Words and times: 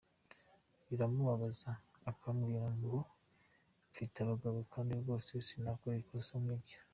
biramubabaza 0.87 1.71
akamwira 2.11 2.67
ngo 2.79 2.97
mfite 3.89 4.15
abagabo 4.21 4.59
kandi 4.73 4.91
rwose 5.01 5.29
sinakora 5.47 5.97
ikosa 6.03 6.33
nk’iryo. 6.43 6.79